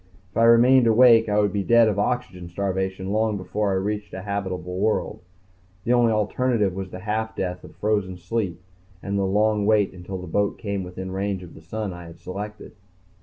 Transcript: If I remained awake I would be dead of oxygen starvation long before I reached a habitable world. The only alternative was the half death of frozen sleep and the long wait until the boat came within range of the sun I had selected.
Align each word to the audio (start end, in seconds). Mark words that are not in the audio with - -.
If 0.31 0.37
I 0.37 0.45
remained 0.45 0.87
awake 0.87 1.29
I 1.29 1.39
would 1.39 1.53
be 1.53 1.61
dead 1.61 1.87
of 1.87 1.99
oxygen 1.99 2.49
starvation 2.49 3.11
long 3.11 3.37
before 3.37 3.69
I 3.69 3.75
reached 3.75 4.15
a 4.15 4.23
habitable 4.23 4.79
world. 4.79 5.19
The 5.83 5.93
only 5.93 6.11
alternative 6.11 6.73
was 6.73 6.89
the 6.89 7.01
half 7.01 7.35
death 7.35 7.63
of 7.63 7.75
frozen 7.75 8.17
sleep 8.17 8.59
and 9.03 9.15
the 9.15 9.25
long 9.25 9.67
wait 9.67 9.93
until 9.93 10.17
the 10.19 10.25
boat 10.25 10.57
came 10.57 10.83
within 10.83 11.11
range 11.11 11.43
of 11.43 11.53
the 11.53 11.61
sun 11.61 11.93
I 11.93 12.05
had 12.07 12.17
selected. 12.19 12.71